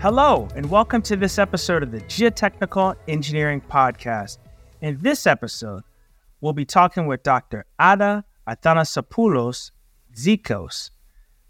[0.00, 4.38] Hello, and welcome to this episode of the Geotechnical Engineering Podcast.
[4.80, 5.82] In this episode,
[6.40, 7.66] we'll be talking with Dr.
[7.78, 9.72] Adda Athanasopoulos
[10.16, 10.90] Zekkos,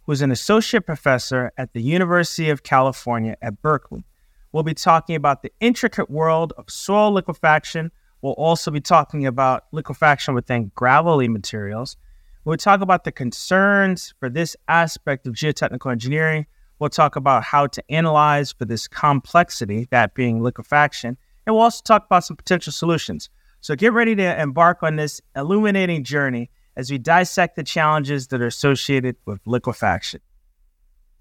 [0.02, 4.02] who's an associate professor at the University of California at Berkeley.
[4.50, 7.92] We'll be talking about the intricate world of soil liquefaction.
[8.20, 11.96] We'll also be talking about liquefaction within gravelly materials.
[12.44, 16.46] We'll talk about the concerns for this aspect of geotechnical engineering
[16.80, 21.82] We'll talk about how to analyze for this complexity, that being liquefaction, and we'll also
[21.84, 23.28] talk about some potential solutions.
[23.60, 28.40] So get ready to embark on this illuminating journey as we dissect the challenges that
[28.40, 30.20] are associated with liquefaction.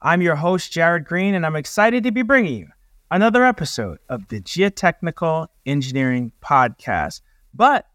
[0.01, 2.67] I'm your host, Jared Green, and I'm excited to be bringing you
[3.11, 7.19] another episode of the Geotechnical Engineering Podcast.
[7.53, 7.85] But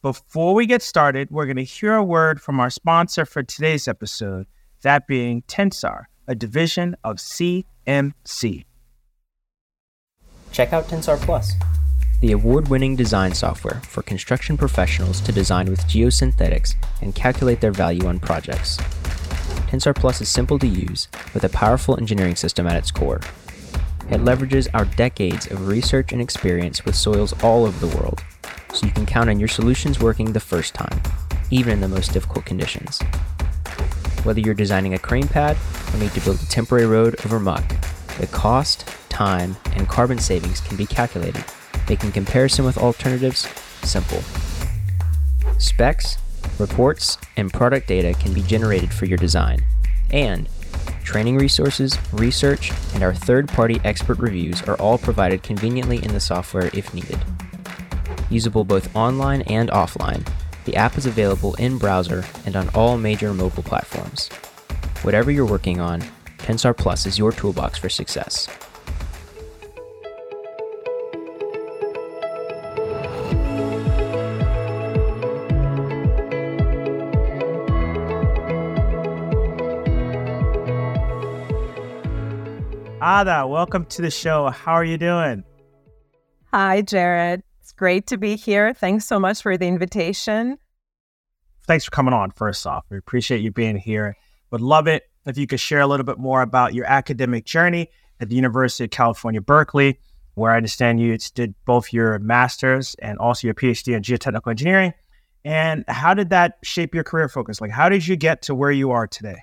[0.00, 3.86] before we get started, we're going to hear a word from our sponsor for today's
[3.88, 4.46] episode,
[4.80, 8.64] that being Tensar a division of CMC.
[10.52, 11.54] Check out Tensar Plus,
[12.20, 17.72] the award winning design software for construction professionals to design with geosynthetics and calculate their
[17.72, 18.76] value on projects.
[19.66, 23.20] Tensar Plus is simple to use with a powerful engineering system at its core.
[24.08, 28.22] It leverages our decades of research and experience with soils all over the world,
[28.72, 31.02] so you can count on your solutions working the first time,
[31.50, 33.00] even in the most difficult conditions.
[34.22, 35.56] Whether you're designing a crane pad
[35.92, 37.64] or need to build a temporary road over muck,
[38.18, 41.42] the cost, time, and carbon savings can be calculated,
[41.88, 43.48] making comparison with alternatives
[43.82, 44.22] simple.
[45.58, 46.18] Specs,
[46.58, 49.64] reports, and product data can be generated for your design,
[50.10, 50.48] and
[51.02, 56.20] training resources, research, and our third party expert reviews are all provided conveniently in the
[56.20, 57.18] software if needed.
[58.28, 60.26] Usable both online and offline,
[60.70, 64.28] the app is available in browser and on all major mobile platforms.
[65.02, 66.00] Whatever you're working on,
[66.38, 68.46] Tensar Plus is your toolbox for success.
[83.02, 84.50] Adda, welcome to the show.
[84.50, 85.42] How are you doing?
[86.52, 87.42] Hi, Jared.
[87.70, 88.74] It's great to be here.
[88.74, 90.58] Thanks so much for the invitation.
[91.68, 92.84] Thanks for coming on, first off.
[92.90, 94.16] We appreciate you being here.
[94.50, 97.86] Would love it if you could share a little bit more about your academic journey
[98.18, 100.00] at the University of California, Berkeley,
[100.34, 104.92] where I understand you did both your master's and also your PhD in geotechnical engineering.
[105.44, 107.60] And how did that shape your career focus?
[107.60, 109.42] Like, how did you get to where you are today?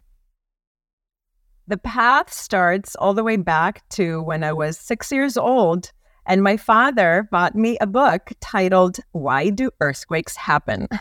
[1.65, 5.93] The path starts all the way back to when I was six years old
[6.27, 10.87] and my father bought me a book titled Why Do Earthquakes Happen?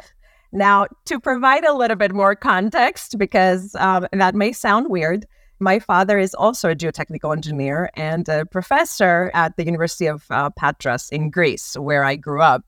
[0.53, 5.27] Now, to provide a little bit more context, because um, that may sound weird,
[5.59, 10.49] my father is also a geotechnical engineer and a professor at the University of uh,
[10.51, 12.65] Patras in Greece, where I grew up.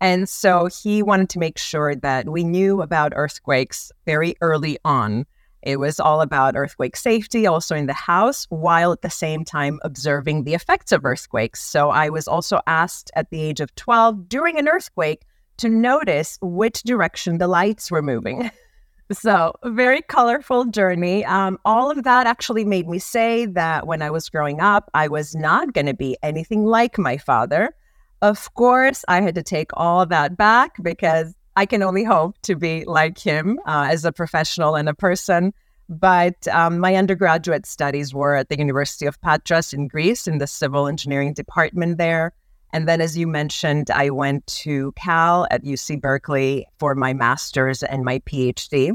[0.00, 5.26] And so he wanted to make sure that we knew about earthquakes very early on.
[5.64, 9.80] It was all about earthquake safety, also in the house, while at the same time
[9.82, 11.62] observing the effects of earthquakes.
[11.62, 15.22] So I was also asked at the age of 12 during an earthquake
[15.56, 18.50] to notice which direction the lights were moving.
[19.12, 21.24] so, very colorful journey.
[21.24, 25.08] Um, all of that actually made me say that when I was growing up, I
[25.08, 27.74] was not going to be anything like my father.
[28.20, 32.56] Of course, I had to take all that back because I can only hope to
[32.56, 35.52] be like him uh, as a professional and a person.
[35.88, 40.46] But um, my undergraduate studies were at the University of Patras in Greece in the
[40.46, 42.32] civil engineering department there.
[42.72, 47.82] And then, as you mentioned, I went to Cal at UC Berkeley for my master's
[47.82, 48.92] and my PhD.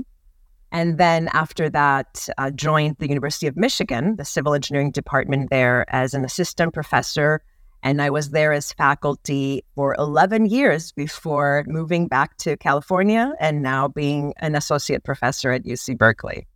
[0.71, 5.85] And then after that, uh, joined the University of Michigan, the civil engineering department there
[5.89, 7.41] as an assistant professor
[7.83, 13.61] and I was there as faculty for 11 years before moving back to California and
[13.61, 16.47] now being an associate professor at UC Berkeley.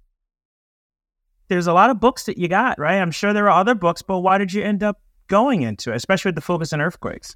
[1.47, 2.99] There's a lot of books that you got, right?
[2.99, 5.95] I'm sure there are other books, but why did you end up going into it,
[5.95, 7.35] especially with the focus on earthquakes?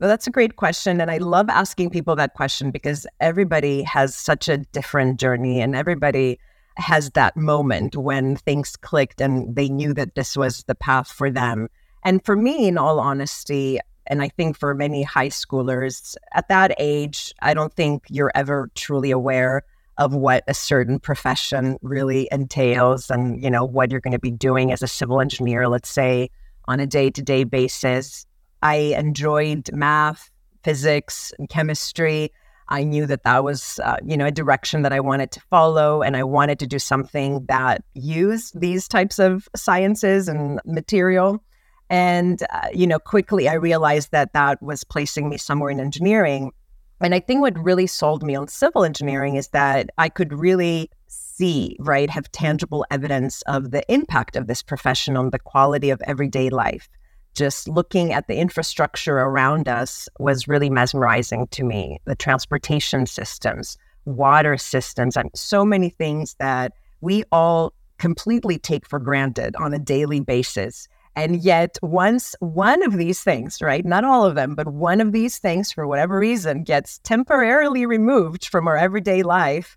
[0.00, 1.00] Well, that's a great question.
[1.00, 5.74] And I love asking people that question because everybody has such a different journey and
[5.74, 6.38] everybody
[6.76, 11.30] has that moment when things clicked and they knew that this was the path for
[11.30, 11.68] them.
[12.04, 16.74] And for me, in all honesty, and I think for many high schoolers at that
[16.78, 19.64] age, I don't think you're ever truly aware
[19.98, 24.30] of what a certain profession really entails and, you know, what you're going to be
[24.30, 26.30] doing as a civil engineer, let's say
[26.66, 28.24] on a day to day basis.
[28.62, 30.30] I enjoyed math,
[30.62, 32.32] physics, and chemistry.
[32.68, 36.02] I knew that that was, uh, you know, a direction that I wanted to follow,
[36.02, 41.42] and I wanted to do something that used these types of sciences and material.
[41.90, 46.52] And, uh, you know, quickly I realized that that was placing me somewhere in engineering.
[47.00, 50.90] And I think what really sold me on civil engineering is that I could really
[51.06, 56.02] see, right, have tangible evidence of the impact of this profession on the quality of
[56.06, 56.88] everyday life.
[57.34, 62.00] Just looking at the infrastructure around us was really mesmerizing to me.
[62.04, 68.98] The transportation systems, water systems, and so many things that we all completely take for
[68.98, 70.88] granted on a daily basis.
[71.16, 75.12] And yet, once one of these things, right, not all of them, but one of
[75.12, 79.76] these things, for whatever reason, gets temporarily removed from our everyday life,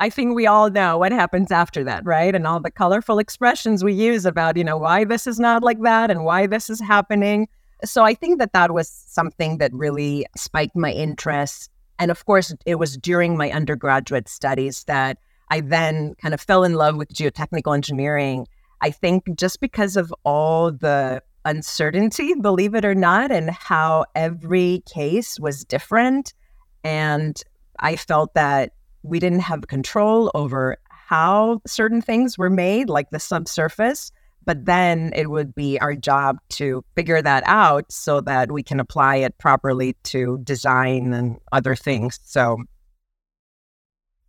[0.00, 2.34] I think we all know what happens after that, right?
[2.34, 5.80] And all the colorful expressions we use about, you know, why this is not like
[5.82, 7.48] that and why this is happening.
[7.84, 11.70] So I think that that was something that really spiked my interest.
[11.98, 15.18] And of course, it was during my undergraduate studies that
[15.50, 18.46] I then kind of fell in love with geotechnical engineering
[18.80, 24.82] I think just because of all the uncertainty, believe it or not, and how every
[24.92, 26.34] case was different.
[26.84, 27.40] And
[27.78, 28.72] I felt that
[29.02, 34.12] we didn't have control over how certain things were made, like the subsurface.
[34.46, 38.80] But then it would be our job to figure that out so that we can
[38.80, 42.18] apply it properly to design and other things.
[42.24, 42.56] So,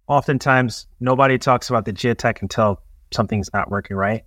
[0.07, 2.81] oftentimes, nobody talks about the geotech until
[3.11, 4.25] something's not working right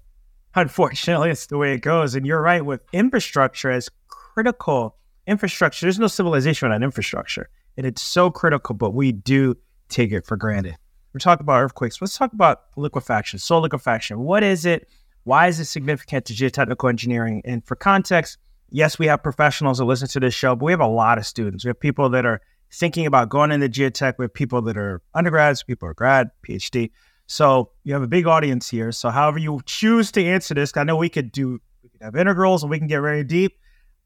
[0.55, 2.15] unfortunately, it's the way it goes.
[2.15, 4.97] And you're right with infrastructure as critical
[5.27, 5.87] infrastructure.
[5.87, 8.75] There's no civilization without infrastructure, and it's so critical.
[8.75, 9.57] But we do
[9.89, 10.77] take it for granted.
[11.13, 12.01] We're talking about earthquakes.
[12.01, 14.21] Let's talk about liquefaction, soil liquefaction.
[14.21, 14.89] What is it?
[15.23, 17.41] Why is it significant to geotechnical engineering?
[17.45, 18.37] And for context,
[18.71, 21.27] yes, we have professionals that listen to this show, but we have a lot of
[21.27, 21.65] students.
[21.65, 22.41] We have people that are
[22.71, 24.15] thinking about going into geotech.
[24.19, 26.91] We have people that are undergrads, people are grad, PhD.
[27.27, 28.93] So you have a big audience here.
[28.93, 32.17] So however you choose to answer this, I know we could do we could have
[32.17, 33.59] integrals and we can get very deep.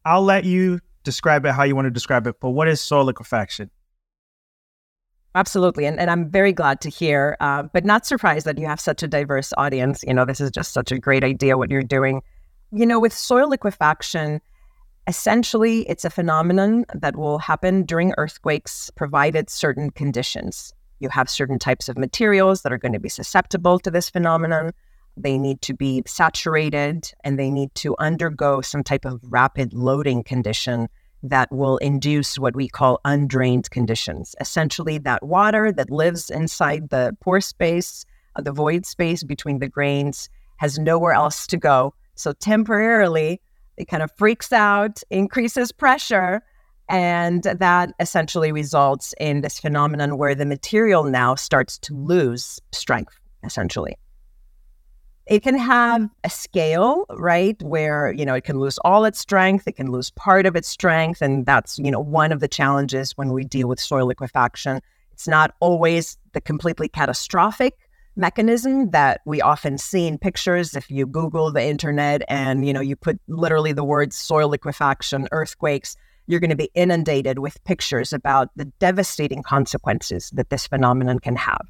[0.05, 2.35] I'll let you describe it how you want to describe it.
[2.39, 3.69] But what is soil liquefaction?
[5.35, 5.85] Absolutely.
[5.85, 9.03] And, and I'm very glad to hear, uh, but not surprised that you have such
[9.03, 10.03] a diverse audience.
[10.07, 12.21] You know, this is just such a great idea what you're doing.
[12.71, 14.41] You know, with soil liquefaction,
[15.07, 20.73] essentially it's a phenomenon that will happen during earthquakes provided certain conditions.
[20.99, 24.71] You have certain types of materials that are going to be susceptible to this phenomenon.
[25.15, 30.23] They need to be saturated and they need to undergo some type of rapid loading
[30.23, 30.87] condition
[31.23, 34.35] that will induce what we call undrained conditions.
[34.39, 38.05] Essentially, that water that lives inside the pore space,
[38.35, 41.93] uh, the void space between the grains, has nowhere else to go.
[42.15, 43.41] So, temporarily,
[43.77, 46.41] it kind of freaks out, increases pressure,
[46.89, 53.19] and that essentially results in this phenomenon where the material now starts to lose strength,
[53.43, 53.95] essentially.
[55.27, 56.09] It can have mm.
[56.23, 60.09] a scale, right, where, you know, it can lose all its strength, it can lose
[60.11, 61.21] part of its strength.
[61.21, 64.81] And that's, you know, one of the challenges when we deal with soil liquefaction.
[65.11, 67.77] It's not always the completely catastrophic
[68.15, 72.81] mechanism that we often see in pictures if you google the internet and you know
[72.81, 75.95] you put literally the words soil liquefaction earthquakes
[76.29, 81.35] you're going to be inundated with pictures about the devastating consequences that this phenomenon can
[81.35, 81.67] have.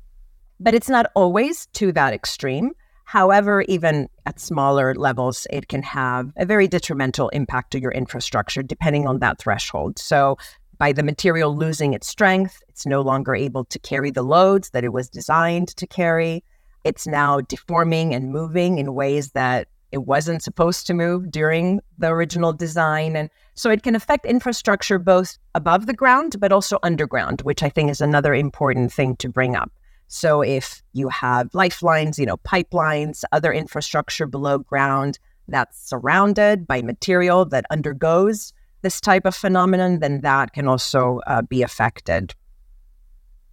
[0.60, 2.72] But it's not always to that extreme.
[3.06, 8.62] However, even at smaller levels, it can have a very detrimental impact to your infrastructure,
[8.62, 9.98] depending on that threshold.
[9.98, 10.38] So,
[10.78, 14.84] by the material losing its strength, it's no longer able to carry the loads that
[14.84, 16.44] it was designed to carry.
[16.84, 22.08] It's now deforming and moving in ways that it wasn't supposed to move during the
[22.08, 23.16] original design.
[23.16, 27.70] And so it can affect infrastructure both above the ground, but also underground, which I
[27.70, 29.72] think is another important thing to bring up.
[30.08, 36.82] So if you have lifelines, you know, pipelines, other infrastructure below ground that's surrounded by
[36.82, 42.34] material that undergoes this type of phenomenon, then that can also uh, be affected.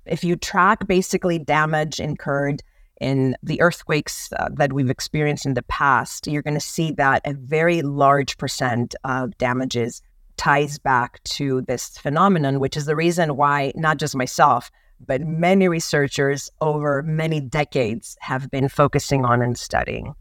[0.05, 2.62] If you track basically damage incurred
[3.00, 7.23] in the earthquakes uh, that we've experienced in the past, you're going to see that
[7.25, 10.03] a very large percent of damages
[10.37, 14.71] ties back to this phenomenon, which is the reason why not just myself,
[15.05, 20.15] but many researchers over many decades have been focusing on and studying.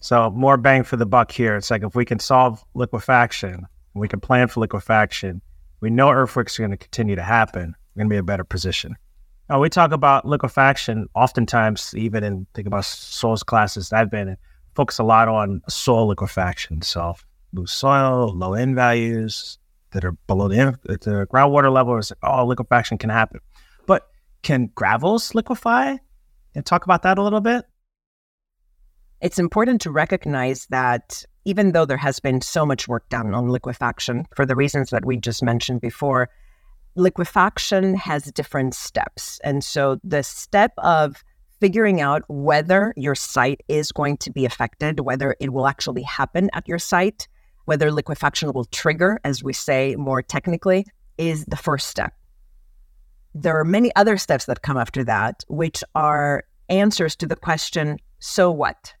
[0.00, 1.56] So, more bang for the buck here.
[1.56, 5.40] It's like if we can solve liquefaction, we can plan for liquefaction,
[5.80, 8.24] we know earthquakes are going to continue to happen, we're going to be in a
[8.24, 8.96] better position.
[9.48, 14.36] Now, we talk about liquefaction oftentimes, even in think about soils classes I've been in,
[14.74, 16.82] focus a lot on soil liquefaction.
[16.82, 17.14] So,
[17.52, 19.58] loose soil, low N values
[19.92, 21.96] that are below the, the groundwater level.
[21.96, 23.40] Is oh, liquefaction can happen.
[23.86, 24.08] But
[24.42, 25.96] can gravels liquefy?
[26.56, 27.64] And talk about that a little bit.
[29.20, 33.48] It's important to recognize that even though there has been so much work done on
[33.48, 36.30] liquefaction for the reasons that we just mentioned before,
[36.96, 39.38] liquefaction has different steps.
[39.44, 41.22] And so the step of
[41.60, 46.50] figuring out whether your site is going to be affected, whether it will actually happen
[46.52, 47.28] at your site,
[47.64, 50.84] whether liquefaction will trigger, as we say more technically,
[51.18, 52.12] is the first step.
[53.34, 57.98] There are many other steps that come after that, which are answers to the question
[58.18, 58.94] so what?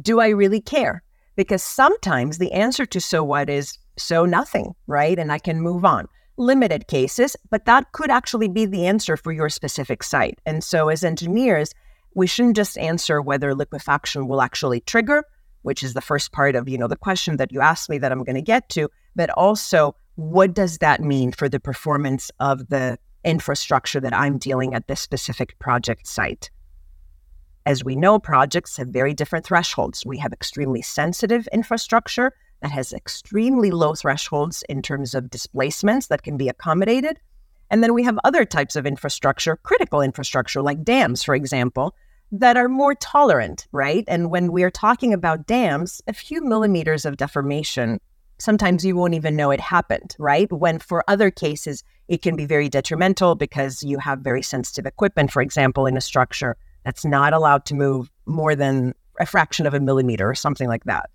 [0.00, 1.02] Do I really care?
[1.36, 5.18] Because sometimes the answer to so what is so nothing, right?
[5.18, 6.08] And I can move on.
[6.36, 10.40] Limited cases, but that could actually be the answer for your specific site.
[10.44, 11.72] And so, as engineers,
[12.14, 15.24] we shouldn't just answer whether liquefaction will actually trigger,
[15.62, 18.10] which is the first part of you know the question that you asked me that
[18.10, 22.68] I'm going to get to, but also what does that mean for the performance of
[22.68, 26.50] the infrastructure that I'm dealing at this specific project site?
[27.66, 30.04] As we know, projects have very different thresholds.
[30.04, 32.32] We have extremely sensitive infrastructure
[32.64, 37.20] that has extremely low thresholds in terms of displacements that can be accommodated.
[37.68, 41.94] And then we have other types of infrastructure, critical infrastructure, like dams, for example,
[42.32, 44.02] that are more tolerant, right?
[44.08, 48.00] And when we're talking about dams, a few millimeters of deformation,
[48.38, 50.50] sometimes you won't even know it happened, right?
[50.50, 55.30] When for other cases, it can be very detrimental because you have very sensitive equipment,
[55.30, 59.74] for example, in a structure that's not allowed to move more than a fraction of
[59.74, 61.10] a millimeter or something like that.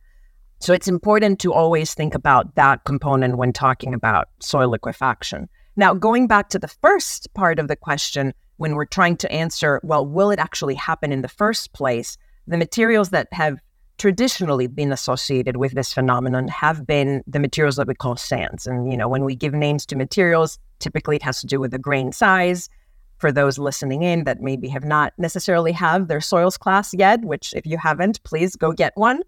[0.60, 5.48] So it's important to always think about that component when talking about soil liquefaction.
[5.76, 9.80] Now, going back to the first part of the question, when we're trying to answer,
[9.84, 12.18] well, will it actually happen in the first place?
[12.46, 13.60] The materials that have
[13.98, 18.68] traditionally been associated with this phenomenon have been the materials that we call sands.
[18.68, 21.72] And, you know, when we give names to materials, typically it has to do with
[21.72, 22.70] the grain size,
[23.18, 27.54] for those listening in that maybe have not necessarily have their soils class yet, which
[27.54, 29.22] if you haven't, please go get one.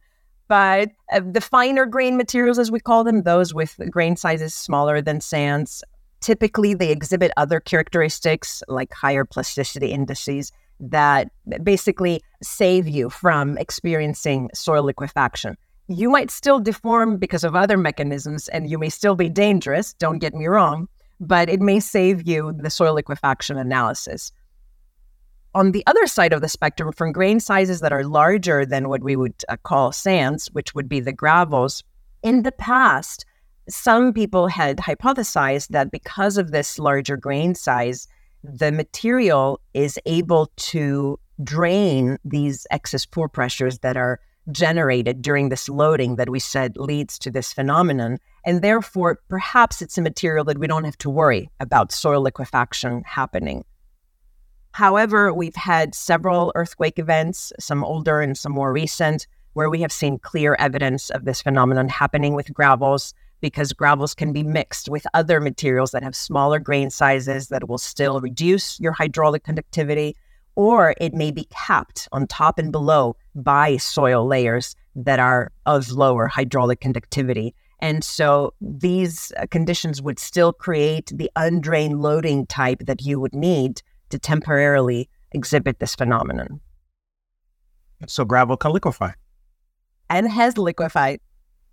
[0.52, 5.02] But uh, the finer grain materials, as we call them, those with grain sizes smaller
[5.02, 5.82] than sands,
[6.20, 11.32] typically they exhibit other characteristics like higher plasticity indices that
[11.64, 15.56] basically save you from experiencing soil liquefaction.
[15.88, 20.20] You might still deform because of other mechanisms and you may still be dangerous, don't
[20.20, 20.90] get me wrong,
[21.22, 24.34] but it may save you the soil liquefaction analysis.
[25.54, 29.04] On the other side of the spectrum, from grain sizes that are larger than what
[29.04, 31.84] we would uh, call sands, which would be the gravels,
[32.24, 33.26] in the past,
[33.68, 38.08] some people had hypothesized that because of this larger grain size,
[38.44, 44.20] the material is able to drain these excess pore pressures that are
[44.52, 48.18] generated during this loading that we said leads to this phenomenon.
[48.46, 53.04] And therefore, perhaps it's a material that we don't have to worry about soil liquefaction
[53.06, 53.64] happening.
[54.74, 59.92] However, we've had several earthquake events, some older and some more recent, where we have
[59.92, 65.06] seen clear evidence of this phenomenon happening with gravels because gravels can be mixed with
[65.14, 70.16] other materials that have smaller grain sizes that will still reduce your hydraulic conductivity
[70.56, 75.90] or it may be capped on top and below by soil layers that are of
[75.92, 77.56] lower hydraulic conductivity.
[77.80, 83.34] And so these uh, conditions would still create the undrained loading type that you would
[83.34, 86.60] need to temporarily exhibit this phenomenon.
[88.08, 89.12] So gravel can liquefy.
[90.10, 91.20] And has liquefied.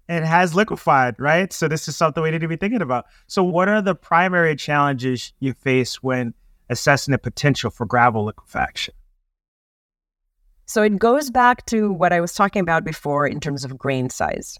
[0.09, 1.52] It has liquefied, right?
[1.52, 3.07] So this is something we need to be thinking about.
[3.26, 6.33] So what are the primary challenges you face when
[6.71, 8.95] assessing the potential for gravel liquefaction?
[10.66, 14.11] So it goes back to what I was talking about before in terms of grain
[14.11, 14.59] size.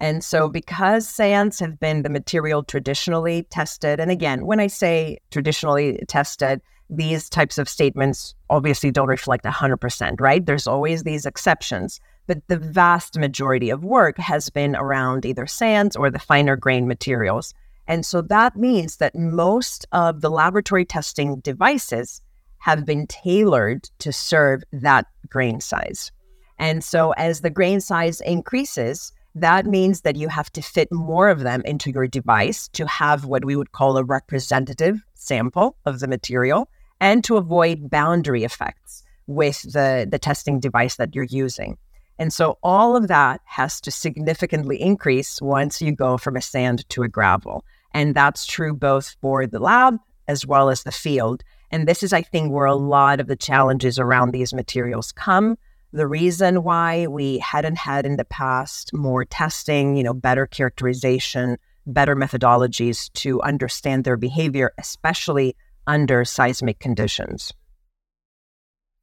[0.00, 5.18] And so, because sands have been the material traditionally tested, and again, when I say
[5.30, 6.60] traditionally tested,
[6.90, 10.44] these types of statements obviously don't reflect 100%, right?
[10.44, 12.00] There's always these exceptions.
[12.26, 16.86] But the vast majority of work has been around either sands or the finer grain
[16.86, 17.54] materials.
[17.86, 22.22] And so that means that most of the laboratory testing devices
[22.58, 26.10] have been tailored to serve that grain size.
[26.58, 31.28] And so as the grain size increases, that means that you have to fit more
[31.28, 36.00] of them into your device to have what we would call a representative sample of
[36.00, 36.68] the material
[37.00, 41.76] and to avoid boundary effects with the, the testing device that you're using.
[42.18, 46.88] And so all of that has to significantly increase once you go from a sand
[46.90, 47.64] to a gravel.
[47.92, 51.42] And that's true both for the lab as well as the field.
[51.70, 55.56] And this is, I think, where a lot of the challenges around these materials come.
[55.92, 61.58] The reason why we hadn't had in the past more testing, you know, better characterization,
[61.86, 67.52] better methodologies to understand their behavior, especially under seismic conditions.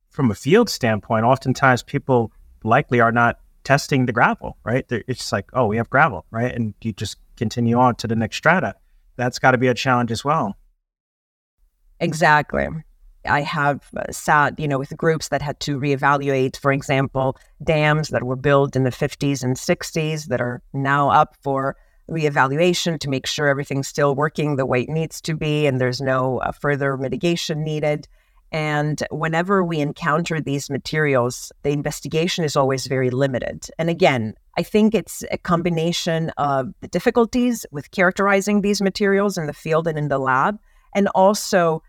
[0.09, 2.31] From a field standpoint, oftentimes people
[2.63, 4.85] likely are not testing the gravel, right?
[4.89, 6.53] It's just like, oh, we have gravel, right?
[6.53, 8.75] And you just continue on to the next strata.
[9.15, 10.57] That's got to be a challenge as well.
[11.99, 12.67] Exactly.
[13.25, 18.09] I have uh, sat, you know, with groups that had to reevaluate, for example, dams
[18.09, 21.77] that were built in the 50s and 60s that are now up for
[22.11, 26.01] reevaluation to make sure everything's still working the way it needs to be and there's
[26.01, 28.07] no uh, further mitigation needed.
[28.51, 33.67] And whenever we encounter these materials, the investigation is always very limited.
[33.79, 39.47] And again, I think it's a combination of the difficulties with characterizing these materials in
[39.47, 40.59] the field and in the lab,
[40.93, 41.81] and also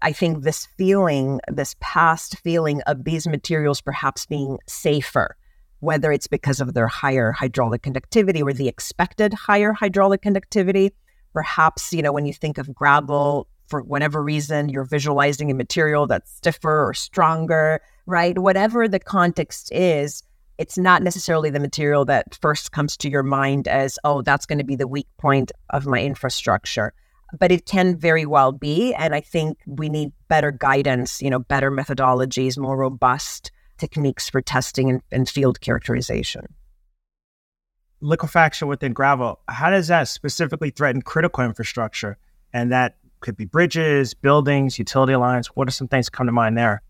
[0.00, 5.36] I think this feeling, this past feeling of these materials perhaps being safer,
[5.80, 10.92] whether it's because of their higher hydraulic conductivity or the expected higher hydraulic conductivity.
[11.32, 16.06] Perhaps, you know, when you think of gravel, for whatever reason, you're visualizing a material
[16.06, 18.38] that's stiffer or stronger, right?
[18.38, 20.22] Whatever the context is,
[20.56, 24.58] it's not necessarily the material that first comes to your mind as, oh, that's going
[24.58, 26.94] to be the weak point of my infrastructure
[27.38, 28.94] but it can very well be.
[28.94, 34.40] And I think we need better guidance, you know, better methodologies, more robust techniques for
[34.40, 36.54] testing and, and field characterization.
[38.00, 42.16] Liquefaction within gravel, how does that specifically threaten critical infrastructure?
[42.52, 45.48] And that could be bridges, buildings, utility lines.
[45.48, 46.82] What are some things come to mind there?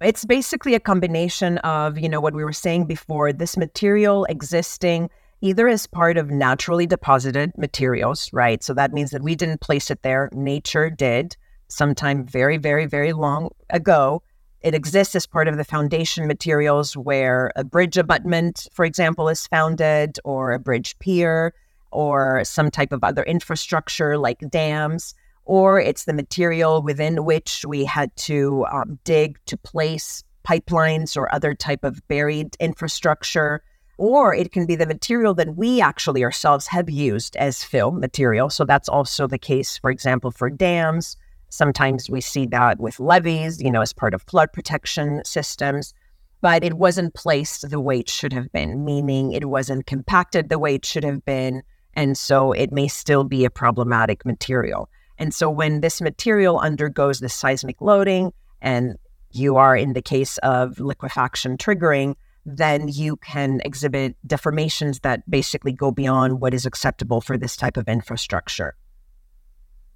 [0.00, 5.10] It's basically a combination of, you know, what we were saying before, this material existing
[5.40, 8.62] either as part of naturally deposited materials, right?
[8.62, 11.36] So that means that we didn't place it there, nature did
[11.68, 14.22] sometime very, very, very long ago.
[14.60, 19.46] It exists as part of the foundation materials where a bridge abutment, for example, is
[19.46, 21.54] founded, or a bridge pier,
[21.92, 27.84] or some type of other infrastructure like dams, or it's the material within which we
[27.84, 33.62] had to um, dig to place pipelines or other type of buried infrastructure
[33.98, 38.48] or it can be the material that we actually ourselves have used as fill material.
[38.48, 41.16] So that's also the case, for example, for dams.
[41.50, 45.94] Sometimes we see that with levees, you know, as part of flood protection systems,
[46.40, 50.58] but it wasn't placed the way it should have been, meaning it wasn't compacted the
[50.58, 51.62] way it should have been.
[51.94, 54.88] And so it may still be a problematic material.
[55.18, 58.96] And so when this material undergoes the seismic loading, and
[59.30, 62.14] you are in the case of liquefaction triggering,
[62.46, 67.76] then you can exhibit deformations that basically go beyond what is acceptable for this type
[67.76, 68.76] of infrastructure.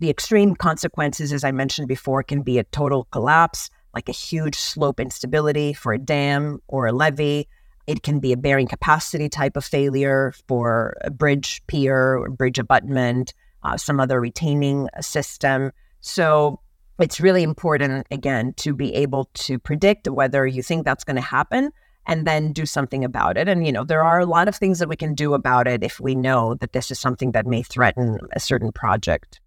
[0.03, 4.57] The extreme consequences, as I mentioned before, can be a total collapse, like a huge
[4.57, 7.47] slope instability for a dam or a levee.
[7.87, 12.59] It can be a bearing capacity type of failure for a bridge pier or bridge
[12.59, 15.71] abutment, uh, some other retaining system.
[16.01, 16.59] So
[16.99, 21.23] it's really important, again, to be able to predict whether you think that's going to
[21.23, 21.71] happen
[22.09, 23.47] and then do something about it.
[23.47, 25.85] And, you know, there are a lot of things that we can do about it
[25.85, 29.38] if we know that this is something that may threaten a certain project.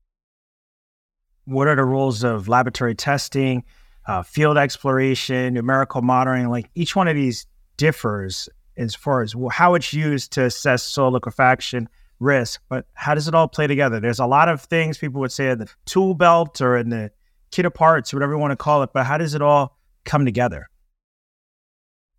[1.45, 3.63] What are the rules of laboratory testing,
[4.07, 6.49] uh, field exploration, numerical monitoring?
[6.49, 7.45] Like each one of these
[7.77, 11.87] differs as far as how it's used to assess soil liquefaction
[12.19, 13.99] risk, but how does it all play together?
[13.99, 17.11] There's a lot of things people would say in the tool belt or in the
[17.51, 20.25] kit of parts, whatever you want to call it, but how does it all come
[20.25, 20.69] together?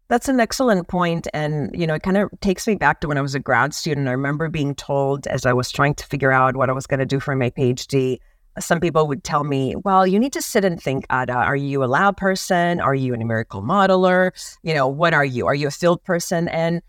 [0.08, 1.26] That's an excellent point.
[1.34, 3.74] And, you know, it kind of takes me back to when I was a grad
[3.74, 4.06] student.
[4.06, 7.00] I remember being told as I was trying to figure out what I was going
[7.00, 8.18] to do for my PhD,
[8.58, 11.84] some people would tell me, well, you need to sit and think, Adda, are you
[11.84, 12.80] a loud person?
[12.80, 14.30] Are you a numerical modeler?
[14.62, 15.46] You know, what are you?
[15.46, 16.48] Are you a field person?
[16.48, 16.82] And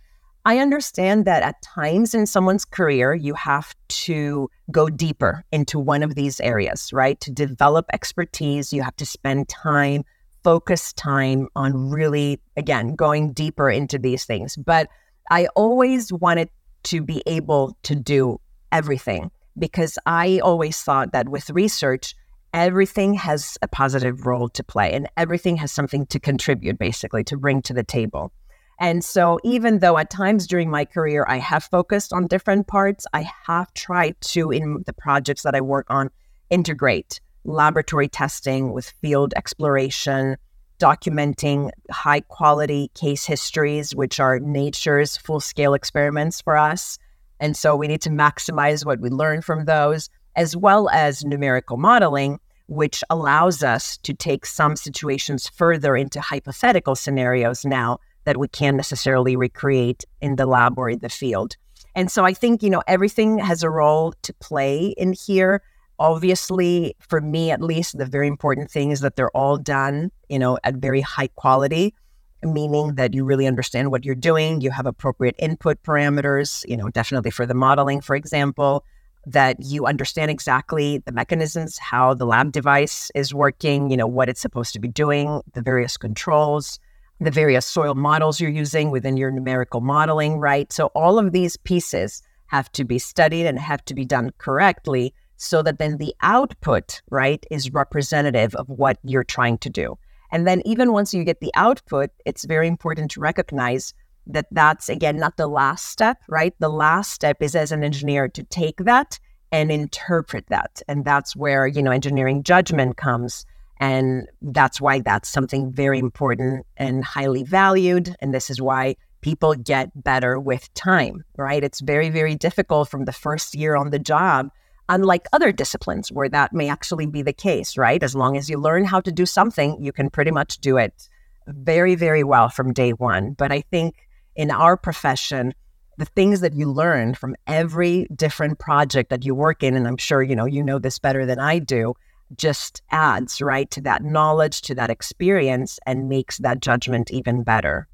[0.45, 6.03] I understand that at times in someone's career, you have to go deeper into one
[6.03, 7.19] of these areas, right?
[7.19, 10.05] To develop expertise, you have to spend time
[10.45, 14.55] focus time on really, again, going deeper into these things.
[14.55, 14.87] But
[15.29, 16.49] I always wanted
[16.83, 18.39] to be able to do
[18.71, 22.15] everything because I always thought that with research,
[22.53, 27.37] everything has a positive role to play and everything has something to contribute, basically, to
[27.37, 28.31] bring to the table.
[28.79, 33.07] And so, even though at times during my career I have focused on different parts,
[33.11, 36.09] I have tried to, in the projects that I work on,
[36.49, 40.37] integrate laboratory testing with field exploration,
[40.79, 46.99] documenting high quality case histories, which are nature's full scale experiments for us.
[47.39, 51.77] And so we need to maximize what we learn from those, as well as numerical
[51.77, 58.47] modeling, which allows us to take some situations further into hypothetical scenarios now that we
[58.47, 61.55] can't necessarily recreate in the lab or in the field.
[61.95, 65.63] And so I think, you know, everything has a role to play in here.
[65.97, 70.37] Obviously, for me at least, the very important thing is that they're all done, you
[70.37, 71.95] know, at very high quality,
[72.43, 74.61] meaning that you really understand what you're doing.
[74.61, 78.83] You have appropriate input parameters, you know, definitely for the modeling, for example,
[79.25, 84.29] that you understand exactly the mechanisms, how the lab device is working, you know, what
[84.29, 86.79] it's supposed to be doing, the various controls,
[87.19, 90.71] the various soil models you're using within your numerical modeling, right?
[90.71, 95.13] So all of these pieces have to be studied and have to be done correctly
[95.35, 99.97] so that then the output, right, is representative of what you're trying to do.
[100.31, 103.93] And then even once you get the output, it's very important to recognize
[104.27, 106.53] that that's again not the last step, right?
[106.59, 109.19] The last step is as an engineer to take that
[109.51, 110.81] and interpret that.
[110.87, 113.45] And that's where, you know, engineering judgment comes.
[113.79, 118.15] And that's why that's something very important and highly valued.
[118.19, 121.63] And this is why people get better with time, right?
[121.63, 124.49] It's very, very difficult from the first year on the job
[124.89, 128.01] unlike other disciplines where that may actually be the case, right?
[128.01, 131.09] As long as you learn how to do something, you can pretty much do it
[131.47, 133.33] very, very well from day one.
[133.33, 133.95] But I think
[134.35, 135.53] in our profession,
[135.97, 139.97] the things that you learn from every different project that you work in, and I'm
[139.97, 141.95] sure you know you know this better than I do,
[142.35, 147.87] just adds right to that knowledge, to that experience, and makes that judgment even better.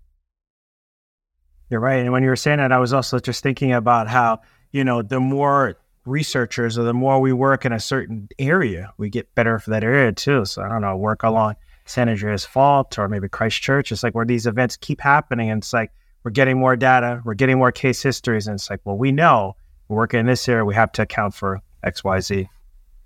[1.69, 1.99] You're right.
[1.99, 5.01] And when you were saying that, I was also just thinking about how, you know,
[5.01, 9.59] the more researchers or the more we work in a certain area, we get better
[9.59, 10.45] for that area too.
[10.45, 13.91] So I don't know, work along San Andreas Fault or maybe Christchurch.
[13.91, 15.91] It's like where these events keep happening and it's like
[16.23, 19.55] we're getting more data, we're getting more case histories, and it's like, well, we know
[19.87, 22.47] we're working in this area, we have to account for XYZ.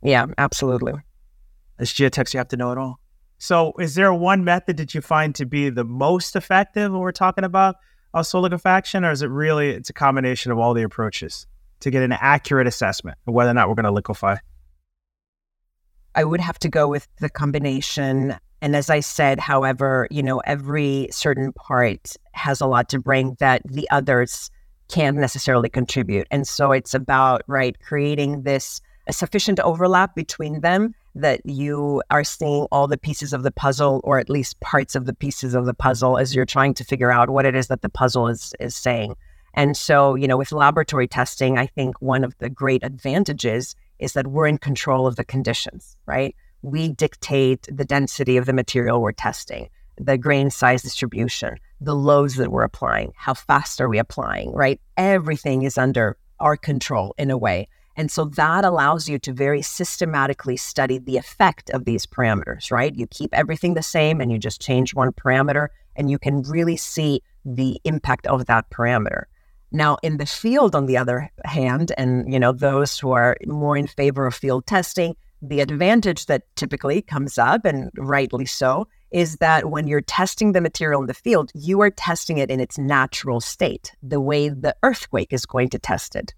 [0.03, 0.93] Yeah, absolutely.
[1.79, 2.99] As geotechs, you have to know it all.
[3.39, 7.11] So is there one method that you find to be the most effective when we're
[7.11, 7.77] talking about
[8.13, 11.45] a soil liquefaction, or is it really it's a combination of all the approaches?
[11.81, 14.37] To get an accurate assessment of whether or not we're going to liquefy?
[16.15, 18.35] I would have to go with the combination.
[18.61, 23.37] And as I said, however, you know, every certain part has a lot to bring
[23.39, 24.49] that the others
[24.89, 26.27] can't necessarily contribute.
[26.31, 32.67] And so it's about, right, creating this sufficient overlap between them that you are seeing
[32.71, 35.73] all the pieces of the puzzle or at least parts of the pieces of the
[35.73, 38.75] puzzle as you're trying to figure out what it is that the puzzle is is
[38.75, 39.15] saying.
[39.57, 44.13] And so, you know, with laboratory testing, I think one of the great advantages is
[44.13, 46.35] that we're in control of the conditions, right?
[46.61, 52.35] We dictate the density of the material we're testing, the grain size distribution, the loads
[52.35, 54.79] that we're applying, how fast are we applying, right?
[54.95, 57.67] Everything is under our control in a way.
[57.95, 62.95] And so that allows you to very systematically study the effect of these parameters, right?
[62.95, 66.77] You keep everything the same and you just change one parameter, and you can really
[66.77, 69.23] see the impact of that parameter.
[69.71, 73.75] Now, in the field, on the other hand, and you know those who are more
[73.75, 79.37] in favor of field testing, the advantage that typically comes up, and rightly so, is
[79.37, 82.77] that when you're testing the material in the field, you are testing it in its
[82.77, 86.33] natural state, the way the earthquake is going to test it.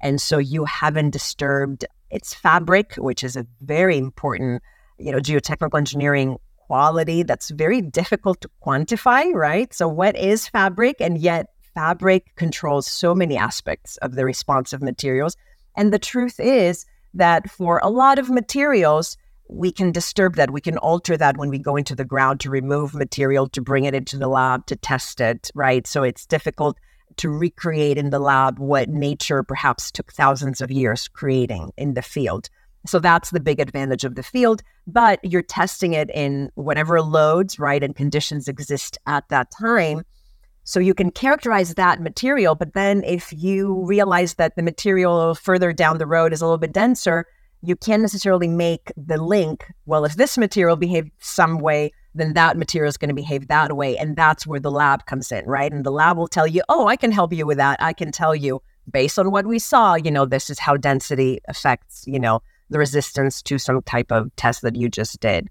[0.00, 4.62] And so you haven't disturbed its fabric, which is a very important,
[4.98, 9.72] you know, geotechnical engineering quality that's very difficult to quantify, right?
[9.72, 10.96] So what is fabric?
[11.00, 15.36] And yet fabric controls so many aspects of the responsive materials.
[15.76, 19.16] And the truth is that for a lot of materials,
[19.48, 20.50] we can disturb that.
[20.50, 23.84] We can alter that when we go into the ground to remove material, to bring
[23.84, 25.86] it into the lab, to test it, right?
[25.86, 26.78] So it's difficult
[27.16, 32.02] to recreate in the lab what nature perhaps took thousands of years creating in the
[32.02, 32.48] field.
[32.86, 34.62] So that's the big advantage of the field.
[34.86, 40.04] But you're testing it in whatever loads, right, and conditions exist at that time.
[40.64, 45.72] So you can characterize that material, but then if you realize that the material further
[45.72, 47.26] down the road is a little bit denser,
[47.62, 49.66] you can't necessarily make the link.
[49.86, 53.76] Well, if this material behaves some way, then that material is going to behave that
[53.76, 53.96] way.
[53.96, 55.72] And that's where the lab comes in, right?
[55.72, 57.82] And the lab will tell you, oh, I can help you with that.
[57.82, 61.40] I can tell you based on what we saw, you know, this is how density
[61.48, 65.48] affects, you know, the resistance to some type of test that you just did.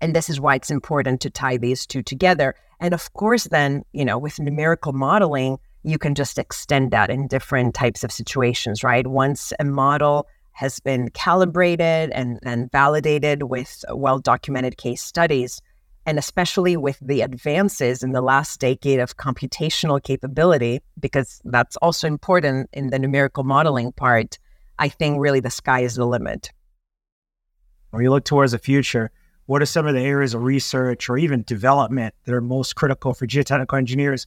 [0.00, 2.54] And this is why it's important to tie these two together.
[2.80, 7.28] And of course, then, you know, with numerical modeling, you can just extend that in
[7.28, 9.06] different types of situations, right?
[9.06, 15.60] Once a model has been calibrated and, and validated with well documented case studies.
[16.06, 22.06] And especially with the advances in the last decade of computational capability, because that's also
[22.06, 24.38] important in the numerical modeling part,
[24.78, 26.50] I think really the sky is the limit.
[27.90, 29.10] When you look towards the future,
[29.46, 33.14] what are some of the areas of research or even development that are most critical
[33.14, 34.26] for geotechnical engineers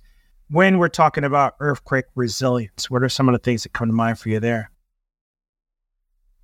[0.49, 2.89] when we're talking about earthquake resilience?
[2.89, 4.71] What are some of the things that come to mind for you there?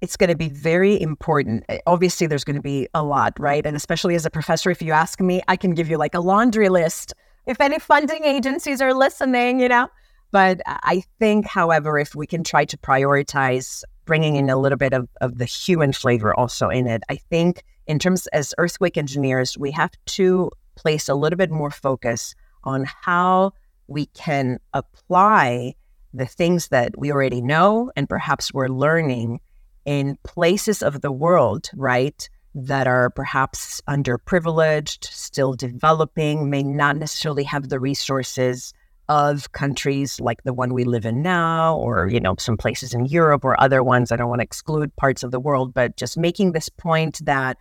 [0.04, 1.64] it's going to be very important.
[1.70, 3.66] Eh, obviously, there's going to be a lot, right?
[3.66, 6.20] And especially as a professor, if you ask me, I can give you like a
[6.20, 7.14] laundry list
[7.46, 9.88] if any funding agencies are listening, you know.
[10.32, 14.92] But I think, however, if we can try to prioritize bringing in a little bit
[14.92, 19.58] of, of the human flavor also in it, I think in terms as earthquake engineers,
[19.58, 23.54] we have to place a little bit more focus on how
[23.88, 25.76] we can apply
[26.13, 29.39] the things that we already know and perhaps we're learning
[29.86, 37.43] in places of the world, right, that are perhaps underprivileged, still developing, may not necessarily
[37.43, 38.74] have the resources
[39.10, 43.06] of countries like the one we live in now, or, you know, some places in
[43.06, 44.12] Europe or other ones.
[44.12, 47.58] I don't want to exclude parts of the world, but just making this point that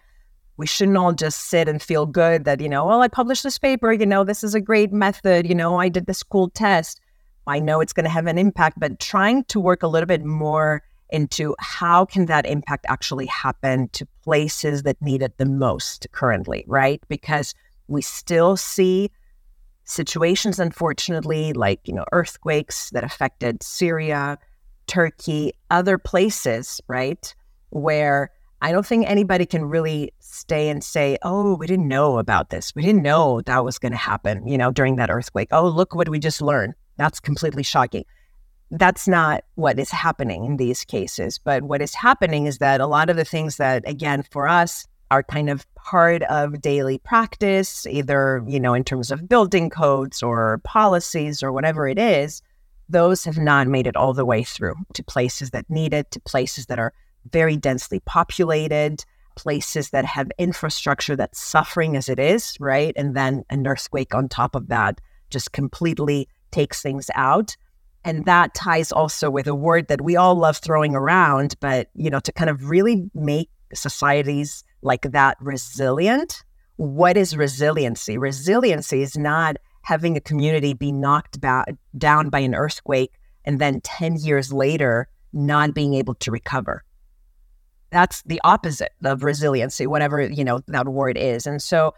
[0.57, 3.59] we shouldn't all just sit and feel good that, you know, well, I published this
[3.59, 7.01] paper, you know, this is a great method, you know, I did this cool test.
[7.47, 10.25] I know it's going to have an impact, but trying to work a little bit
[10.25, 16.07] more into how can that impact actually happen to places that need it the most
[16.13, 17.03] currently, right?
[17.09, 17.55] Because
[17.89, 19.11] we still see
[19.85, 24.39] situations, unfortunately, like, you know, earthquakes that affected Syria,
[24.87, 27.35] Turkey, other places, right?
[27.71, 28.31] Where
[28.63, 32.75] I don't think anybody can really stay and say, oh, we didn't know about this.
[32.75, 35.49] We didn't know that was going to happen, you know, during that earthquake.
[35.51, 36.75] Oh, look what we just learned.
[36.97, 38.05] That's completely shocking
[38.73, 41.39] that's not what is happening in these cases.
[41.39, 44.87] But what is happening is that a lot of the things that, again, for us
[45.11, 50.23] are kind of part of daily practice, either, you know, in terms of building codes
[50.23, 52.41] or policies or whatever it is,
[52.89, 56.21] those have not made it all the way through to places that need it, to
[56.21, 56.95] places that are
[57.31, 59.05] very densely populated,
[59.37, 62.93] places that have infrastructure that's suffering as it is, right?
[62.97, 67.57] And then an earthquake on top of that just completely takes things out.
[68.05, 72.11] And that ties also with a word that we all love throwing around but you
[72.11, 76.43] know to kind of really make societies like that resilient
[76.77, 78.19] what is resiliency?
[78.19, 83.13] Resiliency is not having a community be knocked ba- down by an earthquake
[83.45, 86.85] and then 10 years later not being able to recover
[87.93, 91.95] that's the opposite of resiliency whatever you know that word is and so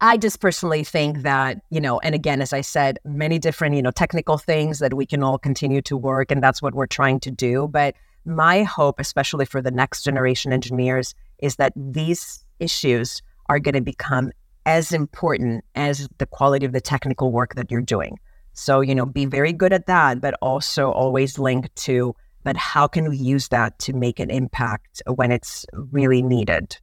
[0.00, 3.82] I just personally think that, you know, and again, as I said, many different, you
[3.82, 7.18] know, technical things that we can all continue to work, and that's what we're trying
[7.20, 7.66] to do.
[7.66, 7.94] But
[8.26, 13.80] my hope, especially for the next generation engineers, is that these issues are going to
[13.80, 14.32] become
[14.66, 18.18] as important as the quality of the technical work that you're doing.
[18.52, 22.14] So, you know, be very good at that, but also always link to,
[22.46, 26.78] but how can we use that to make an impact when it's really needed?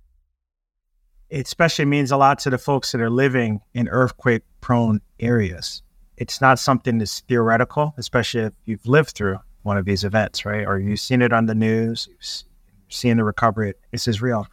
[1.33, 5.81] it especially means a lot to the folks that are living in earthquake prone areas.
[6.15, 10.63] It's not something that's theoretical, especially if you've lived through one of these events, right?
[10.63, 13.73] Or you've seen it on the news, you've seen the recovery.
[13.91, 14.45] This is real.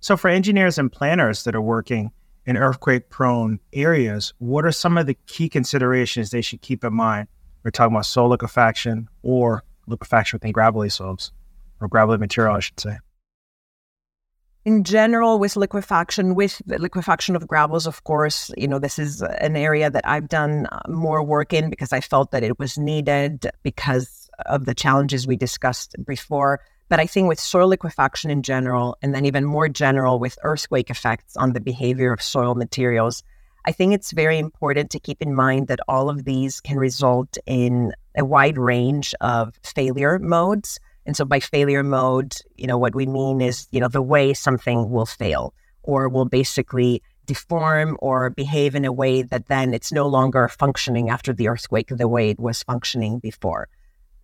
[0.00, 2.10] So, for engineers and planners that are working
[2.44, 6.92] in earthquake prone areas, what are some of the key considerations they should keep in
[6.92, 7.28] mind?
[7.64, 11.32] We're talking about soil liquefaction or liquefaction within gravelly soils
[11.80, 12.98] or gravelly material, I should say.
[14.64, 19.22] In general with liquefaction with the liquefaction of gravels of course you know this is
[19.22, 22.76] an area that i've done uh, more work in because i felt that it was
[22.76, 26.60] needed because of the challenges we discussed before.
[26.88, 30.90] But i think with soil liquefaction in general and then even more general with earthquake
[30.90, 33.22] effects on the behavior of soil materials
[33.66, 37.36] i think it's very important to keep in mind that all of these can result
[37.46, 42.94] in a wide range of failure modes and so by failure mode, you know, what
[42.94, 48.30] we mean is, you know, the way something will fail or will basically deform or
[48.30, 52.30] behave in a way that then it's no longer functioning after the earthquake the way
[52.30, 53.68] it was functioning before.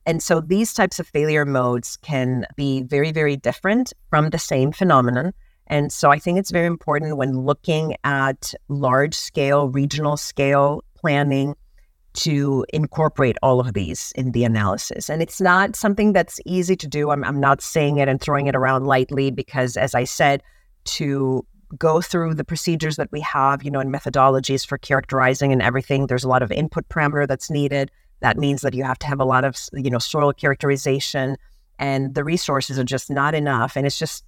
[0.04, 4.72] And so these types of failure modes can be very, very different from the same
[4.72, 5.32] phenomenon.
[5.72, 11.56] And so I think it's very important when looking at large scale, regional scale planning
[12.12, 15.08] to incorporate all of these in the analysis.
[15.08, 17.08] And it's not something that's easy to do.
[17.08, 20.42] I'm, I'm not saying it and throwing it around lightly because, as I said,
[20.84, 21.46] to
[21.78, 26.06] go through the procedures that we have, you know, and methodologies for characterizing and everything,
[26.06, 27.90] there's a lot of input parameter that's needed.
[28.20, 31.38] That means that you have to have a lot of, you know, soil characterization.
[31.78, 33.74] and the resources are just not enough.
[33.74, 34.22] And it's just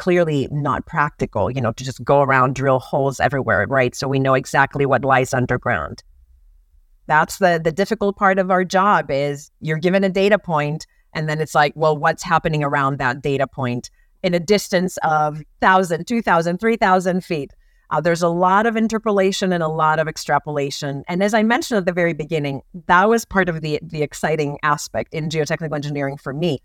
[0.00, 3.94] clearly not practical, you know, to just go around drill holes everywhere, right?
[3.94, 6.02] So we know exactly what lies underground.
[7.06, 11.28] That's the the difficult part of our job is you're given a data point and
[11.28, 13.90] then it's like, well, what's happening around that data point
[14.22, 17.50] in a distance of 1,000, 2,000, 3,000 feet?
[17.90, 21.02] Uh, there's a lot of interpolation and a lot of extrapolation.
[21.08, 24.58] And as I mentioned at the very beginning, that was part of the, the exciting
[24.62, 26.62] aspect in geotechnical engineering for me.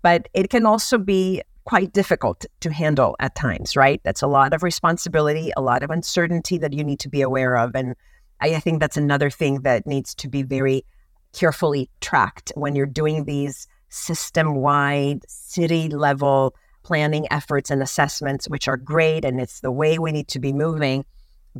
[0.00, 4.00] But it can also be quite difficult to handle at times, right?
[4.04, 7.56] That's a lot of responsibility, a lot of uncertainty that you need to be aware
[7.56, 7.74] of.
[7.74, 7.94] And
[8.40, 10.84] I, think that's another thing that needs to be very
[11.32, 18.66] carefully tracked when you're doing these system wide, city level planning efforts and assessments, which
[18.66, 19.24] are great.
[19.24, 21.04] And it's the way we need to be moving.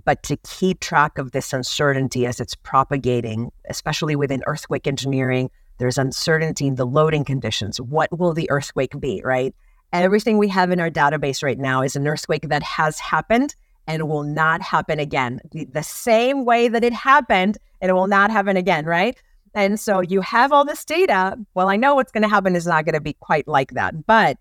[0.04, 5.98] But to keep track of this uncertainty as it's propagating, especially within earthquake engineering, there's
[5.98, 7.80] uncertainty in the loading conditions.
[7.80, 9.54] What will the earthquake be, right?
[9.92, 13.54] Everything we have in our database right now is an earthquake that has happened
[13.86, 15.40] and will not happen again.
[15.50, 19.20] The, the same way that it happened, it will not happen again, right?
[19.54, 21.36] And so you have all this data.
[21.54, 24.06] Well, I know what's going to happen is not going to be quite like that.
[24.06, 24.38] But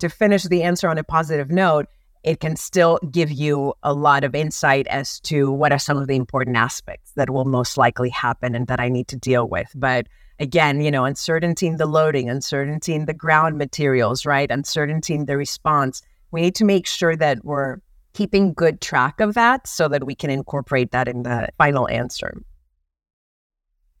[0.00, 1.86] to finish the answer on a positive note,
[2.22, 6.08] it can still give you a lot of insight as to what are some of
[6.08, 9.70] the important aspects that will most likely happen and that I need to deal with.
[9.74, 10.06] But
[10.40, 14.50] again, you know, uncertainty in the loading, uncertainty in the ground materials, right?
[14.50, 16.02] Uncertainty in the response.
[16.32, 17.78] We need to make sure that we're
[18.14, 22.42] keeping good track of that so that we can incorporate that in the final answer.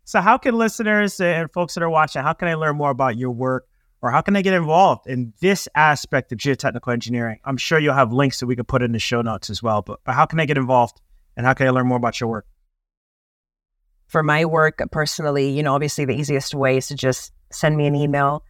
[0.04, 3.16] So, how can listeners and folks that are watching, how can I learn more about
[3.16, 3.68] your work
[4.02, 7.38] or how can I get involved in this aspect of geotechnical engineering?
[7.44, 9.82] I'm sure you'll have links that we could put in the show notes as well,
[9.82, 11.00] but, but how can I get involved
[11.36, 12.46] and how can I learn more about your work?
[14.10, 17.86] For my work personally, you know, obviously the easiest way is to just send me
[17.86, 18.42] an email.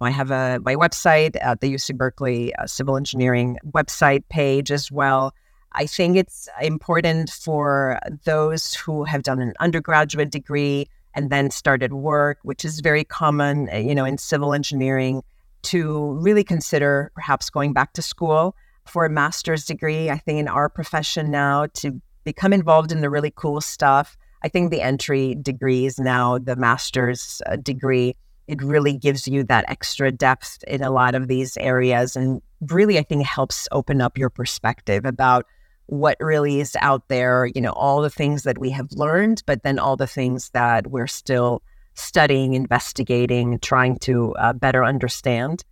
[0.00, 4.90] I have a my website at the UC Berkeley uh, Civil Engineering website page as
[4.90, 5.32] well.
[5.70, 11.92] I think it's important for those who have done an undergraduate degree and then started
[11.92, 15.22] work, which is very common, uh, you know, in civil engineering,
[15.62, 20.10] to really consider perhaps going back to school for a master's degree.
[20.10, 24.16] I think in our profession now to become involved in the really cool stuff.
[24.44, 28.14] I think the entry degrees now, the master's uh, degree,
[28.46, 32.98] it really gives you that extra depth in a lot of these areas and really,
[32.98, 35.46] I think, helps open up your perspective about
[35.86, 39.62] what really is out there, you know, all the things that we have learned, but
[39.62, 41.62] then all the things that we're still
[41.94, 45.64] studying, investigating, trying to uh, better understand.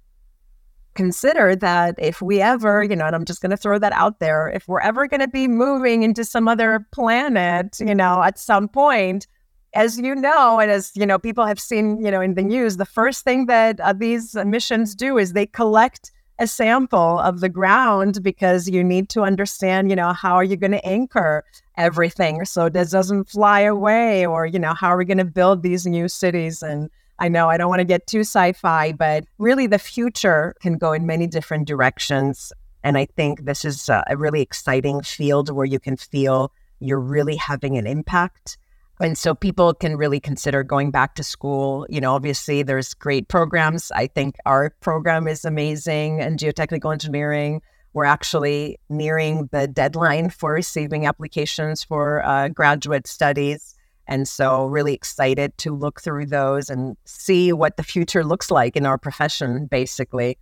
[0.94, 4.18] Consider that if we ever, you know, and I'm just going to throw that out
[4.18, 8.38] there, if we're ever going to be moving into some other planet, you know, at
[8.38, 9.26] some point,
[9.74, 12.76] as you know, and as you know, people have seen, you know, in the news,
[12.76, 17.48] the first thing that uh, these missions do is they collect a sample of the
[17.48, 21.44] ground because you need to understand, you know, how are you going to anchor
[21.76, 22.44] everything?
[22.44, 25.86] So this doesn't fly away or, you know, how are we going to build these
[25.86, 29.78] new cities and I know I don't want to get too sci-fi, but really the
[29.78, 32.52] future can go in many different directions
[32.84, 37.36] and I think this is a really exciting field where you can feel you're really
[37.36, 38.58] having an impact
[39.00, 41.86] and so people can really consider going back to school.
[41.88, 43.90] You know, obviously there's great programs.
[43.92, 47.62] I think our program is amazing and geotechnical engineering.
[47.94, 53.74] We're actually nearing the deadline for receiving applications for uh, graduate studies.
[54.12, 58.76] And so, really excited to look through those and see what the future looks like
[58.76, 60.36] in our profession, basically.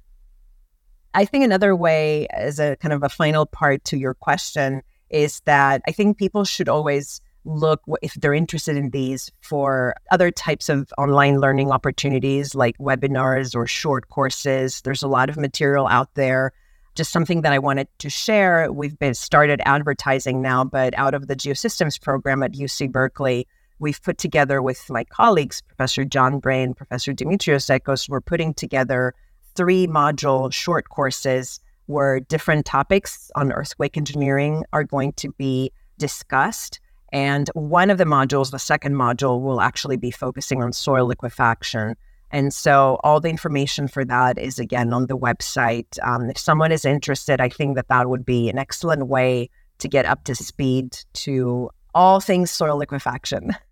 [1.14, 5.40] I think another way, as a kind of a final part to your question, is
[5.44, 10.68] that I think people should always look if they're interested in these for other types
[10.68, 14.80] of online learning opportunities like webinars or short courses.
[14.80, 16.50] There's a lot of material out there.
[16.96, 18.72] Just something that I wanted to share.
[18.72, 23.46] We've been started advertising now, but out of the Geosystems program at UC Berkeley,
[23.80, 28.54] we've put together with my colleagues, Professor John Bray and Professor Dimitrios Zekkos, we're putting
[28.54, 29.14] together
[29.56, 36.78] three module short courses where different topics on earthquake engineering are going to be discussed.
[37.12, 41.96] And one of the modules, the second module, will actually be focusing on soil liquefaction.
[42.30, 45.98] And so all the information for that is again on the website.
[46.06, 49.88] Um, if someone is interested, I think that that would be an excellent way to
[49.88, 53.56] get up to speed to all things soil liquefaction.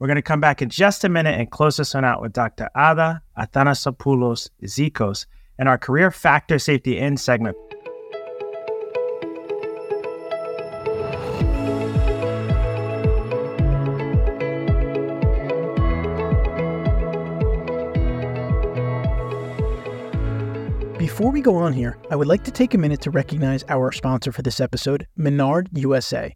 [0.00, 2.32] We're going to come back in just a minute and close this one out with
[2.32, 2.70] Dr.
[2.74, 5.26] Adda Athanasopoulos Zekkos
[5.58, 7.54] and our Career Factor Safety In segment.
[20.98, 23.92] Before we go on here, I would like to take a minute to recognize our
[23.92, 26.34] sponsor for this episode, Menard USA.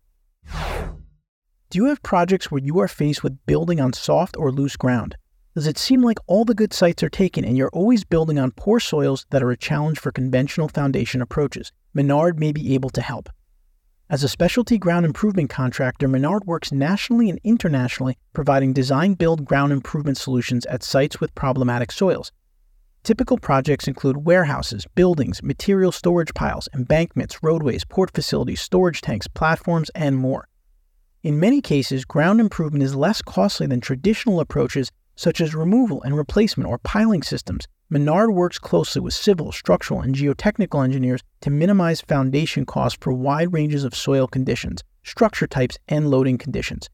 [1.74, 5.16] Do you have projects where you are faced with building on soft or loose ground?
[5.56, 8.52] Does it seem like all the good sites are taken and you're always building on
[8.52, 11.72] poor soils that are a challenge for conventional foundation approaches?
[11.92, 13.28] Menard may be able to help.
[14.08, 19.72] As a specialty ground improvement contractor, Menard works nationally and internationally, providing design build ground
[19.72, 22.30] improvement solutions at sites with problematic soils.
[23.02, 29.90] Typical projects include warehouses, buildings, material storage piles, embankments, roadways, port facilities, storage tanks, platforms,
[29.96, 30.46] and more.
[31.24, 36.14] In many cases, ground improvement is less costly than traditional approaches such as removal and
[36.14, 37.66] replacement or piling systems.
[37.88, 43.54] Menard works closely with civil, structural, and geotechnical engineers to minimize foundation costs for wide
[43.54, 46.90] ranges of soil conditions, structure types, and loading conditions.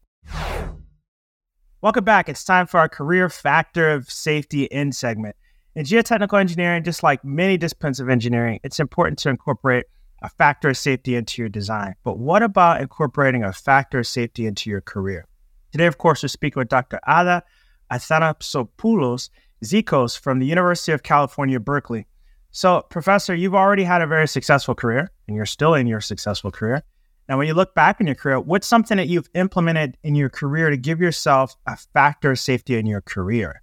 [1.80, 2.28] Welcome back.
[2.28, 5.36] It's time for our career factor of safety in segment.
[5.75, 9.86] In geotechnical engineering, just like many disciplines of engineering, it's important to incorporate
[10.23, 11.93] a factor of safety into your design.
[12.03, 15.28] But what about incorporating a factor of safety into your career?
[15.71, 16.99] Today, of course, we're speaking with Dr.
[17.05, 17.43] Adda
[17.91, 19.30] Athanasopoulos
[19.63, 22.07] Zekkos from the University of California, Berkeley.
[22.49, 26.49] So, Professor, you've already had a very successful career, and you're still in your successful
[26.49, 26.82] career.
[27.28, 30.30] Now, when you look back in your career, what's something that you've implemented in your
[30.30, 33.61] career to give yourself a factor of safety in your career?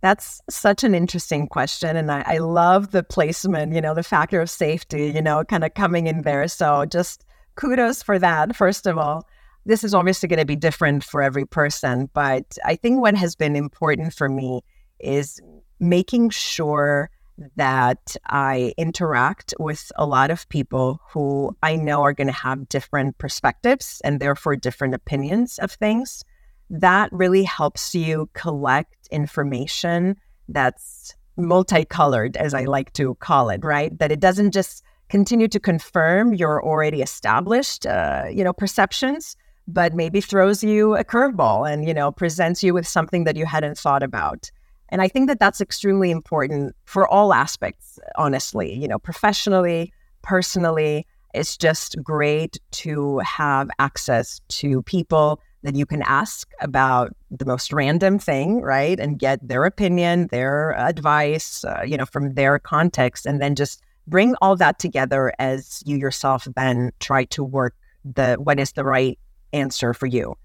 [0.00, 1.96] That's such an interesting question.
[1.96, 5.62] And I, I love the placement, you know, the factor of safety, you know, kind
[5.62, 6.48] of coming in there.
[6.48, 7.24] So just
[7.54, 9.26] kudos for that, first of all
[9.64, 13.36] this is obviously going to be different for every person, but I think what has
[13.36, 14.62] been important for me
[14.98, 15.40] is
[15.78, 17.10] making sure
[17.56, 22.68] that I interact with a lot of people who I know are going to have
[22.68, 26.24] different perspectives and therefore different opinions of things.
[26.70, 30.16] That really helps you collect information
[30.48, 33.96] that's multicolored, as I like to call it, right?
[33.98, 39.94] That it doesn't just continue to confirm your already established, uh, you know, perceptions, but
[39.94, 43.78] maybe throws you a curveball and you know presents you with something that you hadn't
[43.78, 44.50] thought about
[44.92, 51.04] and i think that that's extremely important for all aspects honestly you know professionally personally
[51.34, 57.72] it's just great to have access to people that you can ask about the most
[57.72, 63.26] random thing right and get their opinion their advice uh, you know from their context
[63.26, 67.74] and then just bring all that together as you yourself then try to work
[68.04, 69.18] the what is the right
[69.52, 70.36] answer for you.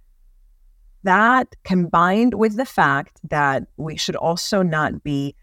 [1.08, 5.36] That combined with the fact that we should also not be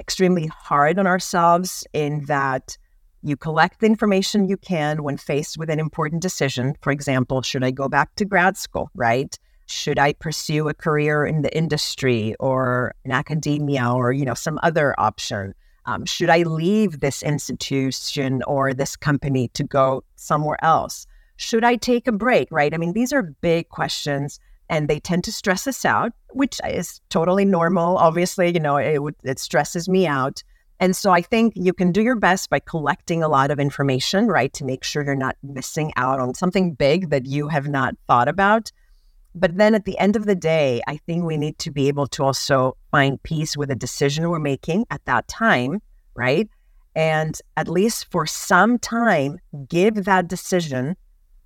[0.00, 2.78] extremely hard on ourselves in that
[3.22, 6.74] you collect the information you can when faced with an important decision.
[6.80, 9.38] For example, should I go back to grad school, right?
[9.66, 14.58] Should I pursue a career in the industry or in academia or, you know, some
[14.62, 15.52] other option?
[15.84, 21.06] Um, should I leave this institution or this company to go somewhere else?
[21.40, 22.48] should I take a break?
[22.50, 22.74] Right.
[22.74, 24.38] I mean, these are big questions
[24.70, 27.98] and they tend to stress us out, which is totally normal.
[27.98, 30.42] Obviously, you know, it, it stresses me out.
[30.78, 34.28] And so I think you can do your best by collecting a lot of information,
[34.28, 37.96] right, to make sure you're not missing out on something big that you have not
[38.06, 38.70] thought about.
[39.34, 42.06] But then at the end of the day, I think we need to be able
[42.06, 45.82] to also find peace with a decision we're making at that time,
[46.14, 46.48] right?
[46.94, 50.96] And at least for some time, give that decision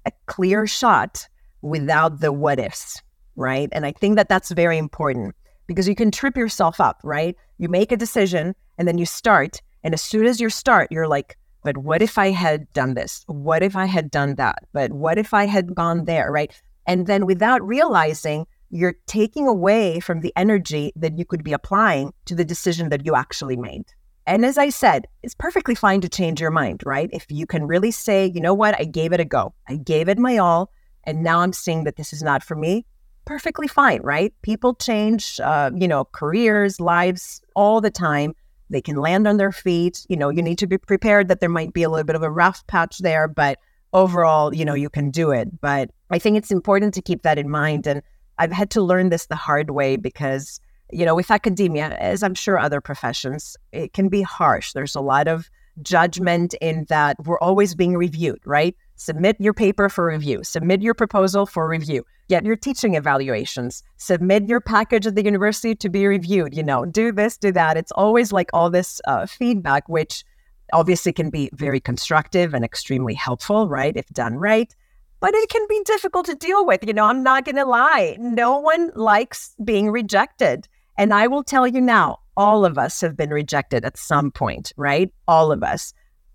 [0.06, 1.26] a clear shot
[1.64, 3.02] without the what ifs,
[3.36, 3.68] right?
[3.72, 5.34] And I think that that's very important
[5.66, 7.36] because you can trip yourself up, right?
[7.58, 9.60] You make a decision and then you start.
[9.82, 13.24] And as soon as you start, you're like, but what if I had done this?
[13.26, 14.58] What if I had done that?
[14.72, 16.52] But what if I had gone there, right?
[16.86, 22.12] And then without realizing, you're taking away from the energy that you could be applying
[22.26, 23.84] to the decision that you actually made.
[24.26, 27.08] And as I said, it's perfectly fine to change your mind, right?
[27.12, 30.08] If you can really say, you know what, I gave it a go, I gave
[30.08, 30.70] it my all,
[31.04, 32.86] and now I'm seeing that this is not for me,
[33.24, 34.32] perfectly fine, right?
[34.42, 38.34] People change, uh, you know, careers, lives all the time.
[38.70, 40.06] They can land on their feet.
[40.08, 42.22] You know, you need to be prepared that there might be a little bit of
[42.22, 43.58] a rough patch there, but
[43.92, 45.60] overall, you know, you can do it.
[45.60, 47.86] But I think it's important to keep that in mind.
[47.86, 48.02] And
[48.38, 50.60] I've had to learn this the hard way because
[50.92, 54.72] you know, with academia, as I'm sure other professions, it can be harsh.
[54.72, 55.50] There's a lot of
[55.82, 58.76] judgment in that we're always being reviewed, right?
[59.04, 64.48] Submit your paper for review, submit your proposal for review, get your teaching evaluations, submit
[64.48, 67.76] your package at the university to be reviewed, you know, do this, do that.
[67.76, 70.24] It's always like all this uh, feedback, which
[70.72, 73.94] obviously can be very constructive and extremely helpful, right?
[73.94, 74.74] If done right.
[75.20, 76.82] But it can be difficult to deal with.
[76.82, 78.16] You know, I'm not going to lie.
[78.18, 80.66] No one likes being rejected.
[80.96, 84.72] And I will tell you now, all of us have been rejected at some point,
[84.78, 85.12] right?
[85.28, 85.92] All of us.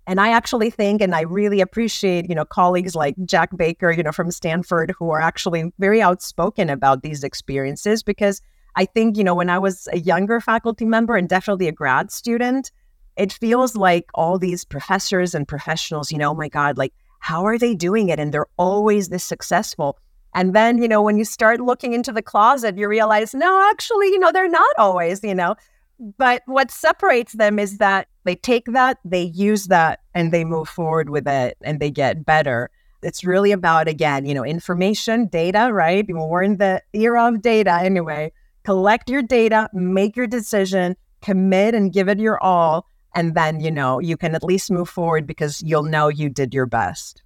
[0.10, 4.02] And I actually think, and I really appreciate, you know, colleagues like Jack Baker, you
[4.02, 8.42] know, from Stanford, who are actually very outspoken about these experiences because
[8.76, 12.12] I think, you know, when I was a younger faculty member and definitely a grad
[12.12, 12.72] student,
[13.18, 17.46] it feels like all these professors and professionals, you know, oh my God, like, how
[17.46, 18.20] are they doing it?
[18.20, 20.00] And they're always this successful.
[20.34, 24.08] And then, you know, when you start looking into the closet, you realize, no, actually,
[24.08, 25.56] you know, they're not always, you know.
[26.00, 30.70] But what separates them is that they take that, they use that, and they move
[30.70, 32.70] forward with it and they get better.
[33.02, 36.06] It's really about, again, you know, information, data, right?
[36.08, 38.32] We're in the era of data anyway.
[38.64, 42.86] Collect your data, make your decision, commit and give it your all,
[43.16, 46.54] and then, you know, you can at least move forward because you'll know you did
[46.54, 47.24] your best.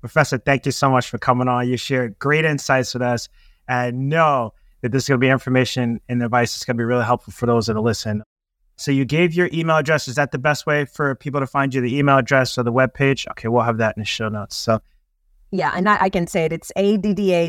[0.00, 1.68] Professor, thank you so much for coming on.
[1.68, 3.28] You shared great insights with us
[3.68, 6.84] and know that this is going to be information and advice that's going to be
[6.84, 8.22] really helpful for those that will listen.
[8.76, 10.08] So you gave your email address.
[10.08, 11.82] Is that the best way for people to find you?
[11.82, 13.26] The email address or the web page?
[13.32, 14.56] Okay, we'll have that in the show notes.
[14.56, 14.80] So
[15.50, 16.52] yeah, and I, I can say it.
[16.52, 17.48] It's adda.zekkos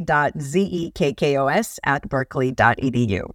[1.84, 3.32] at berkeley.edu.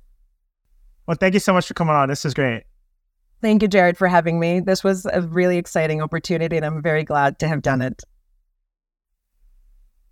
[1.06, 2.08] Well, thank you so much for coming on.
[2.08, 2.64] This is great.
[3.42, 4.58] Thank you, Jared, for having me.
[4.60, 8.02] This was a really exciting opportunity, and I'm very glad to have done it.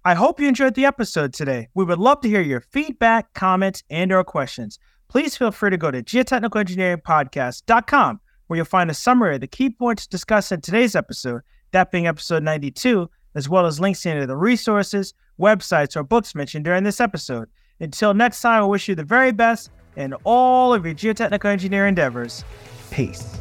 [0.06, 1.68] I hope you enjoyed the episode today.
[1.72, 4.78] We would love to hear your feedback, comments, and or questions.
[5.08, 9.70] Please feel free to go to geotechnicalengineeringpodcast.com where you'll find a summary of the key
[9.70, 11.40] points discussed in today's episode,
[11.72, 16.66] that being episode 92, as well as links into the resources, websites, or books mentioned
[16.66, 17.48] during this episode.
[17.80, 21.88] Until next time, I wish you the very best in all of your geotechnical engineering
[21.90, 22.44] endeavors.
[22.90, 23.40] Peace.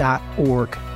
[0.00, 0.89] engineeringmanagementinstitute.org.